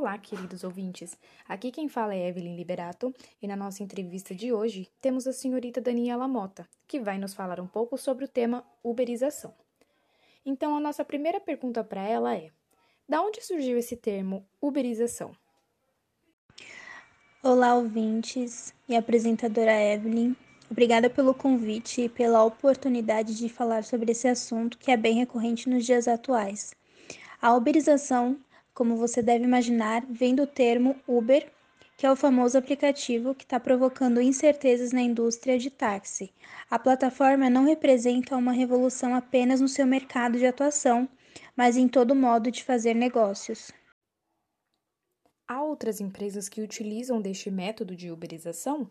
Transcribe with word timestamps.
Olá, 0.00 0.16
queridos 0.16 0.62
ouvintes. 0.62 1.18
Aqui 1.48 1.72
quem 1.72 1.88
fala 1.88 2.14
é 2.14 2.28
Evelyn 2.28 2.54
Liberato 2.54 3.12
e 3.42 3.48
na 3.48 3.56
nossa 3.56 3.82
entrevista 3.82 4.32
de 4.32 4.52
hoje 4.52 4.88
temos 5.02 5.26
a 5.26 5.32
senhorita 5.32 5.80
Daniela 5.80 6.28
Mota, 6.28 6.68
que 6.86 7.00
vai 7.00 7.18
nos 7.18 7.34
falar 7.34 7.58
um 7.58 7.66
pouco 7.66 7.98
sobre 7.98 8.24
o 8.24 8.28
tema 8.28 8.64
uberização. 8.80 9.52
Então, 10.46 10.76
a 10.76 10.80
nossa 10.80 11.04
primeira 11.04 11.40
pergunta 11.40 11.82
para 11.82 12.00
ela 12.00 12.36
é: 12.36 12.48
da 13.08 13.20
onde 13.20 13.44
surgiu 13.44 13.76
esse 13.76 13.96
termo 13.96 14.46
uberização? 14.62 15.32
Olá, 17.42 17.74
ouvintes 17.74 18.72
e 18.88 18.94
apresentadora 18.94 19.82
Evelyn. 19.82 20.36
Obrigada 20.70 21.10
pelo 21.10 21.34
convite 21.34 22.02
e 22.02 22.08
pela 22.08 22.44
oportunidade 22.44 23.36
de 23.36 23.48
falar 23.48 23.82
sobre 23.82 24.12
esse 24.12 24.28
assunto 24.28 24.78
que 24.78 24.92
é 24.92 24.96
bem 24.96 25.16
recorrente 25.16 25.68
nos 25.68 25.84
dias 25.84 26.06
atuais. 26.06 26.72
A 27.42 27.52
uberização 27.52 28.38
como 28.78 28.94
você 28.94 29.20
deve 29.20 29.42
imaginar, 29.42 30.06
vem 30.08 30.36
do 30.36 30.46
termo 30.46 30.94
Uber, 31.04 31.50
que 31.96 32.06
é 32.06 32.12
o 32.12 32.14
famoso 32.14 32.56
aplicativo 32.56 33.34
que 33.34 33.42
está 33.42 33.58
provocando 33.58 34.22
incertezas 34.22 34.92
na 34.92 35.02
indústria 35.02 35.58
de 35.58 35.68
táxi. 35.68 36.32
A 36.70 36.78
plataforma 36.78 37.50
não 37.50 37.64
representa 37.64 38.36
uma 38.36 38.52
revolução 38.52 39.16
apenas 39.16 39.60
no 39.60 39.66
seu 39.66 39.84
mercado 39.84 40.38
de 40.38 40.46
atuação, 40.46 41.08
mas 41.56 41.76
em 41.76 41.88
todo 41.88 42.14
modo 42.14 42.52
de 42.52 42.62
fazer 42.62 42.94
negócios. 42.94 43.72
Há 45.48 45.60
outras 45.60 46.00
empresas 46.00 46.48
que 46.48 46.62
utilizam 46.62 47.20
deste 47.20 47.50
método 47.50 47.96
de 47.96 48.12
uberização? 48.12 48.88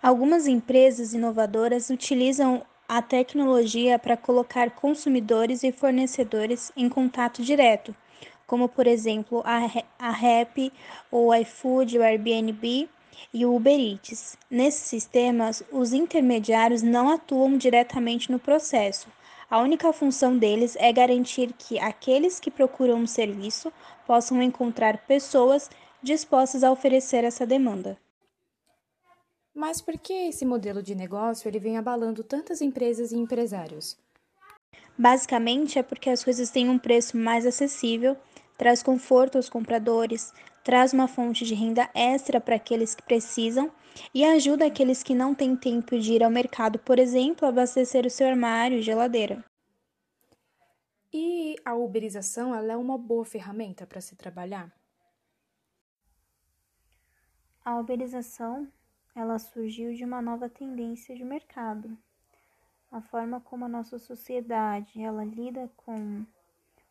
Algumas 0.00 0.46
empresas 0.46 1.12
inovadoras 1.12 1.90
utilizam 1.90 2.64
a 2.88 3.02
tecnologia 3.02 3.98
para 3.98 4.16
colocar 4.16 4.70
consumidores 4.70 5.62
e 5.62 5.70
fornecedores 5.70 6.72
em 6.74 6.88
contato 6.88 7.42
direto, 7.42 7.94
como 8.46 8.66
por 8.66 8.86
exemplo 8.86 9.42
a 9.44 10.10
Rap, 10.10 10.72
o 11.12 11.34
iFood, 11.34 11.98
o 11.98 12.02
Airbnb 12.02 12.88
e 13.34 13.44
o 13.44 13.54
Uber 13.54 13.78
Eats. 13.78 14.38
Nesses 14.50 14.88
sistemas, 14.88 15.62
os 15.70 15.92
intermediários 15.92 16.80
não 16.80 17.10
atuam 17.10 17.58
diretamente 17.58 18.32
no 18.32 18.38
processo. 18.38 19.08
A 19.50 19.58
única 19.58 19.92
função 19.92 20.38
deles 20.38 20.74
é 20.78 20.90
garantir 20.90 21.52
que 21.58 21.78
aqueles 21.78 22.40
que 22.40 22.50
procuram 22.50 23.00
um 23.00 23.06
serviço 23.06 23.70
possam 24.06 24.42
encontrar 24.42 25.06
pessoas 25.06 25.70
dispostas 26.02 26.64
a 26.64 26.70
oferecer 26.70 27.22
essa 27.24 27.46
demanda. 27.46 27.98
Mas 29.58 29.80
por 29.80 29.98
que 29.98 30.12
esse 30.12 30.46
modelo 30.46 30.80
de 30.80 30.94
negócio 30.94 31.48
ele 31.48 31.58
vem 31.58 31.76
abalando 31.76 32.22
tantas 32.22 32.62
empresas 32.62 33.10
e 33.10 33.16
empresários? 33.16 33.98
Basicamente 34.96 35.80
é 35.80 35.82
porque 35.82 36.08
as 36.10 36.22
coisas 36.22 36.48
têm 36.48 36.68
um 36.68 36.78
preço 36.78 37.16
mais 37.16 37.44
acessível, 37.44 38.16
traz 38.56 38.84
conforto 38.84 39.34
aos 39.34 39.48
compradores, 39.48 40.32
traz 40.62 40.92
uma 40.92 41.08
fonte 41.08 41.44
de 41.44 41.54
renda 41.54 41.90
extra 41.92 42.40
para 42.40 42.54
aqueles 42.54 42.94
que 42.94 43.02
precisam 43.02 43.68
e 44.14 44.24
ajuda 44.24 44.64
aqueles 44.64 45.02
que 45.02 45.12
não 45.12 45.34
têm 45.34 45.56
tempo 45.56 45.98
de 45.98 46.12
ir 46.12 46.22
ao 46.22 46.30
mercado, 46.30 46.78
por 46.78 47.00
exemplo, 47.00 47.44
a 47.44 47.48
abastecer 47.48 48.06
o 48.06 48.10
seu 48.10 48.28
armário 48.28 48.78
e 48.78 48.82
geladeira. 48.82 49.44
E 51.12 51.56
a 51.64 51.74
uberização 51.74 52.54
ela 52.54 52.74
é 52.74 52.76
uma 52.76 52.96
boa 52.96 53.24
ferramenta 53.24 53.84
para 53.84 54.00
se 54.00 54.14
trabalhar? 54.14 54.72
A 57.64 57.76
uberização 57.80 58.70
ela 59.18 59.36
surgiu 59.36 59.92
de 59.92 60.04
uma 60.04 60.22
nova 60.22 60.48
tendência 60.48 61.16
de 61.16 61.24
mercado. 61.24 61.98
A 62.88 63.00
forma 63.00 63.40
como 63.40 63.64
a 63.64 63.68
nossa 63.68 63.98
sociedade 63.98 65.02
ela 65.02 65.24
lida 65.24 65.68
com 65.76 66.24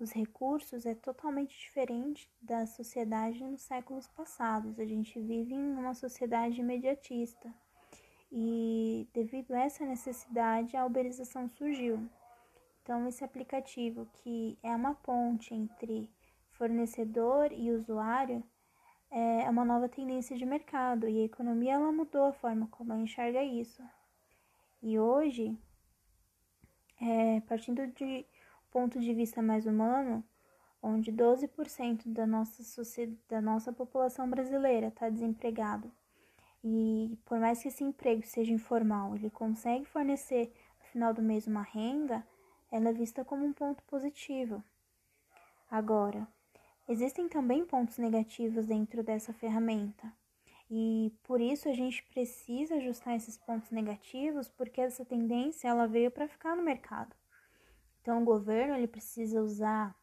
os 0.00 0.10
recursos 0.10 0.84
é 0.84 0.96
totalmente 0.96 1.56
diferente 1.56 2.28
da 2.42 2.66
sociedade 2.66 3.44
nos 3.44 3.62
séculos 3.62 4.08
passados. 4.08 4.80
A 4.80 4.84
gente 4.84 5.20
vive 5.20 5.54
em 5.54 5.76
uma 5.76 5.94
sociedade 5.94 6.60
imediatista 6.60 7.54
e 8.32 9.08
devido 9.14 9.52
a 9.52 9.60
essa 9.60 9.86
necessidade 9.86 10.76
a 10.76 10.84
uberização 10.84 11.48
surgiu. 11.48 12.04
Então 12.82 13.06
esse 13.06 13.22
aplicativo 13.22 14.06
que 14.14 14.58
é 14.60 14.74
uma 14.74 14.94
ponte 14.96 15.54
entre 15.54 16.10
fornecedor 16.50 17.52
e 17.52 17.70
usuário 17.70 18.42
é 19.10 19.48
uma 19.50 19.64
nova 19.64 19.88
tendência 19.88 20.36
de 20.36 20.44
mercado 20.44 21.08
e 21.08 21.22
a 21.22 21.24
economia 21.24 21.74
ela 21.74 21.92
mudou 21.92 22.24
a 22.26 22.32
forma 22.32 22.68
como 22.68 22.92
ela 22.92 23.02
enxerga 23.02 23.42
isso. 23.42 23.82
E 24.82 24.98
hoje, 24.98 25.56
é, 27.00 27.40
partindo 27.40 27.86
de 27.86 28.26
ponto 28.70 29.00
de 29.00 29.14
vista 29.14 29.40
mais 29.42 29.66
humano, 29.66 30.22
onde 30.82 31.10
12% 31.10 32.12
da 32.12 32.26
nossa, 32.26 32.62
da 33.28 33.40
nossa 33.40 33.72
população 33.72 34.28
brasileira 34.28 34.88
está 34.88 35.08
desempregado, 35.08 35.90
e 36.62 37.18
por 37.24 37.38
mais 37.38 37.62
que 37.62 37.68
esse 37.68 37.84
emprego 37.84 38.26
seja 38.26 38.52
informal, 38.52 39.14
ele 39.14 39.30
consegue 39.30 39.84
fornecer 39.86 40.52
no 40.80 40.86
final 40.86 41.14
do 41.14 41.22
mês 41.22 41.46
uma 41.46 41.62
renda, 41.62 42.26
ela 42.70 42.90
é 42.90 42.92
vista 42.92 43.24
como 43.24 43.44
um 43.44 43.52
ponto 43.52 43.82
positivo. 43.84 44.62
Agora, 45.70 46.26
Existem 46.88 47.28
também 47.28 47.66
pontos 47.66 47.98
negativos 47.98 48.64
dentro 48.64 49.02
dessa 49.02 49.34
ferramenta. 49.34 50.10
E 50.70 51.12
por 51.22 51.38
isso 51.38 51.68
a 51.68 51.74
gente 51.74 52.02
precisa 52.04 52.76
ajustar 52.76 53.14
esses 53.14 53.36
pontos 53.36 53.70
negativos, 53.70 54.48
porque 54.48 54.80
essa 54.80 55.04
tendência 55.04 55.68
ela 55.68 55.86
veio 55.86 56.10
para 56.10 56.26
ficar 56.26 56.56
no 56.56 56.62
mercado. 56.62 57.14
Então 58.00 58.22
o 58.22 58.24
governo 58.24 58.74
ele 58.74 58.86
precisa 58.86 59.42
usar 59.42 59.94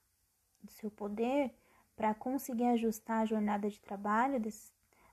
o 0.63 0.69
seu 0.69 0.91
poder 0.91 1.51
para 1.95 2.13
conseguir 2.13 2.65
ajustar 2.65 3.23
a 3.23 3.25
jornada 3.25 3.67
de 3.67 3.81
trabalho 3.81 4.39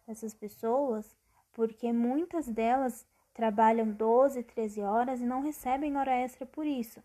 dessas 0.06 0.34
pessoas, 0.34 1.16
porque 1.52 1.90
muitas 1.90 2.48
delas 2.48 3.06
trabalham 3.32 3.90
12, 3.90 4.42
13 4.42 4.82
horas 4.82 5.20
e 5.22 5.26
não 5.26 5.40
recebem 5.40 5.96
hora 5.96 6.14
extra 6.14 6.44
por 6.44 6.66
isso. 6.66 7.02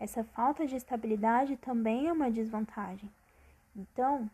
Essa 0.00 0.24
falta 0.24 0.66
de 0.66 0.76
estabilidade 0.76 1.58
também 1.58 2.06
é 2.06 2.12
uma 2.12 2.30
desvantagem. 2.30 3.10
Então, 3.78 4.28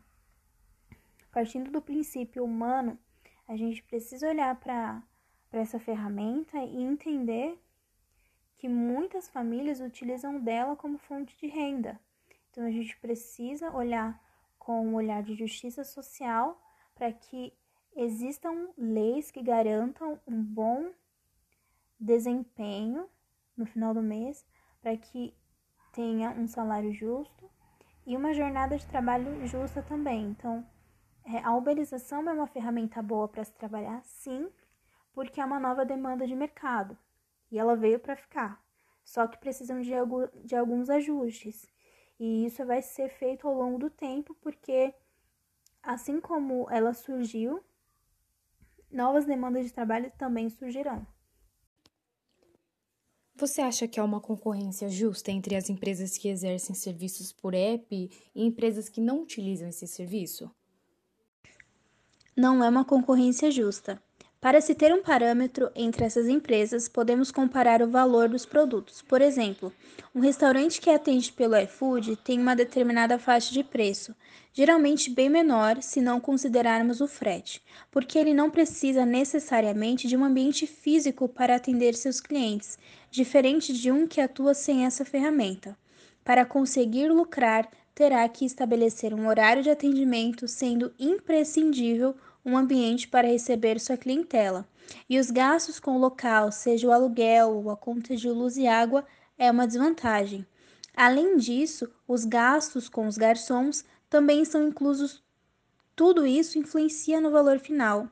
partindo 1.30 1.70
do 1.70 1.82
princípio 1.82 2.42
humano, 2.42 2.98
a 3.46 3.54
gente 3.54 3.82
precisa 3.82 4.26
olhar 4.26 4.58
para 4.58 5.02
essa 5.52 5.78
ferramenta 5.78 6.56
e 6.64 6.82
entender 6.82 7.62
que 8.56 8.66
muitas 8.66 9.28
famílias 9.28 9.80
utilizam 9.80 10.40
dela 10.40 10.74
como 10.74 10.96
fonte 10.96 11.36
de 11.36 11.46
renda. 11.46 12.00
Então, 12.50 12.64
a 12.64 12.70
gente 12.70 12.96
precisa 12.96 13.70
olhar 13.70 14.18
com 14.58 14.86
um 14.86 14.94
olhar 14.94 15.22
de 15.22 15.34
justiça 15.34 15.84
social 15.84 16.58
para 16.94 17.12
que 17.12 17.52
existam 17.94 18.70
leis 18.78 19.30
que 19.30 19.42
garantam 19.42 20.18
um 20.26 20.42
bom 20.42 20.90
desempenho 22.00 23.10
no 23.54 23.66
final 23.66 23.92
do 23.92 24.02
mês, 24.02 24.46
para 24.80 24.96
que 24.96 25.34
tenha 25.92 26.30
um 26.30 26.48
salário 26.48 26.92
justo 26.94 27.53
e 28.06 28.16
uma 28.16 28.34
jornada 28.34 28.76
de 28.76 28.86
trabalho 28.86 29.46
justa 29.46 29.82
também. 29.82 30.24
Então, 30.30 30.66
é, 31.24 31.38
a 31.38 31.54
uberização 31.54 32.28
é 32.28 32.32
uma 32.32 32.46
ferramenta 32.46 33.02
boa 33.02 33.26
para 33.28 33.44
se 33.44 33.52
trabalhar, 33.52 34.02
sim, 34.04 34.50
porque 35.12 35.40
é 35.40 35.44
uma 35.44 35.60
nova 35.60 35.84
demanda 35.84 36.26
de 36.26 36.34
mercado 36.34 36.96
e 37.50 37.58
ela 37.58 37.76
veio 37.76 37.98
para 37.98 38.16
ficar. 38.16 38.62
Só 39.04 39.26
que 39.26 39.38
precisam 39.38 39.80
de, 39.80 39.92
de 40.44 40.56
alguns 40.56 40.90
ajustes 40.90 41.66
e 42.18 42.46
isso 42.46 42.64
vai 42.64 42.82
ser 42.82 43.08
feito 43.08 43.46
ao 43.46 43.54
longo 43.54 43.78
do 43.78 43.90
tempo, 43.90 44.34
porque 44.40 44.94
assim 45.82 46.20
como 46.20 46.68
ela 46.70 46.94
surgiu, 46.94 47.62
novas 48.90 49.24
demandas 49.24 49.64
de 49.64 49.72
trabalho 49.72 50.10
também 50.16 50.48
surgirão. 50.48 51.06
Você 53.36 53.60
acha 53.60 53.88
que 53.88 53.98
há 53.98 54.04
uma 54.04 54.20
concorrência 54.20 54.88
justa 54.88 55.32
entre 55.32 55.56
as 55.56 55.68
empresas 55.68 56.16
que 56.16 56.28
exercem 56.28 56.72
serviços 56.72 57.32
por 57.32 57.52
app 57.52 57.86
e 57.92 58.10
empresas 58.46 58.88
que 58.88 59.00
não 59.00 59.22
utilizam 59.22 59.68
esse 59.68 59.88
serviço? 59.88 60.48
Não 62.36 62.62
é 62.62 62.68
uma 62.68 62.84
concorrência 62.84 63.50
justa. 63.50 64.00
Para 64.44 64.60
se 64.60 64.74
ter 64.74 64.92
um 64.92 65.00
parâmetro 65.00 65.70
entre 65.74 66.04
essas 66.04 66.28
empresas, 66.28 66.86
podemos 66.86 67.30
comparar 67.30 67.80
o 67.80 67.88
valor 67.88 68.28
dos 68.28 68.44
produtos. 68.44 69.00
Por 69.00 69.22
exemplo, 69.22 69.72
um 70.14 70.20
restaurante 70.20 70.82
que 70.82 70.90
atende 70.90 71.32
pelo 71.32 71.56
iFood 71.56 72.16
tem 72.16 72.38
uma 72.38 72.54
determinada 72.54 73.18
faixa 73.18 73.54
de 73.54 73.64
preço, 73.64 74.14
geralmente 74.52 75.08
bem 75.08 75.30
menor 75.30 75.80
se 75.82 76.02
não 76.02 76.20
considerarmos 76.20 77.00
o 77.00 77.08
frete, 77.08 77.62
porque 77.90 78.18
ele 78.18 78.34
não 78.34 78.50
precisa 78.50 79.06
necessariamente 79.06 80.06
de 80.06 80.14
um 80.14 80.22
ambiente 80.22 80.66
físico 80.66 81.26
para 81.26 81.56
atender 81.56 81.94
seus 81.94 82.20
clientes, 82.20 82.78
diferente 83.10 83.72
de 83.72 83.90
um 83.90 84.06
que 84.06 84.20
atua 84.20 84.52
sem 84.52 84.84
essa 84.84 85.06
ferramenta. 85.06 85.74
Para 86.22 86.44
conseguir 86.44 87.08
lucrar, 87.08 87.66
terá 87.94 88.28
que 88.28 88.44
estabelecer 88.44 89.14
um 89.14 89.26
horário 89.26 89.62
de 89.62 89.70
atendimento, 89.70 90.46
sendo 90.46 90.92
imprescindível 90.98 92.14
um 92.44 92.56
ambiente 92.56 93.08
para 93.08 93.28
receber 93.28 93.80
sua 93.80 93.96
clientela. 93.96 94.68
E 95.08 95.18
os 95.18 95.30
gastos 95.30 95.80
com 95.80 95.96
o 95.96 95.98
local, 95.98 96.52
seja 96.52 96.86
o 96.86 96.92
aluguel 96.92 97.50
ou 97.50 97.70
a 97.70 97.76
conta 97.76 98.14
de 98.14 98.28
luz 98.28 98.56
e 98.56 98.66
água, 98.66 99.04
é 99.38 99.50
uma 99.50 99.66
desvantagem. 99.66 100.46
Além 100.94 101.36
disso, 101.36 101.90
os 102.06 102.24
gastos 102.24 102.88
com 102.88 103.06
os 103.06 103.16
garçons 103.16 103.84
também 104.08 104.42
estão 104.42 104.68
inclusos. 104.68 105.22
Tudo 105.96 106.26
isso 106.26 106.58
influencia 106.58 107.20
no 107.20 107.30
valor 107.30 107.58
final 107.58 108.08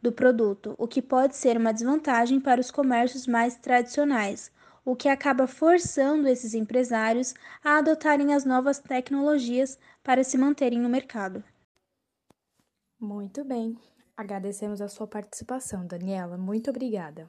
do 0.00 0.12
produto, 0.12 0.74
o 0.76 0.88
que 0.88 1.00
pode 1.00 1.36
ser 1.36 1.56
uma 1.56 1.72
desvantagem 1.72 2.40
para 2.40 2.60
os 2.60 2.70
comércios 2.70 3.26
mais 3.26 3.54
tradicionais, 3.54 4.50
o 4.84 4.96
que 4.96 5.08
acaba 5.08 5.46
forçando 5.46 6.26
esses 6.26 6.54
empresários 6.54 7.34
a 7.62 7.78
adotarem 7.78 8.34
as 8.34 8.44
novas 8.44 8.80
tecnologias 8.80 9.78
para 10.02 10.24
se 10.24 10.36
manterem 10.36 10.80
no 10.80 10.88
mercado. 10.88 11.42
Muito 13.02 13.44
bem. 13.44 13.76
Agradecemos 14.16 14.80
a 14.80 14.86
sua 14.88 15.08
participação, 15.08 15.84
Daniela. 15.84 16.38
Muito 16.38 16.70
obrigada. 16.70 17.28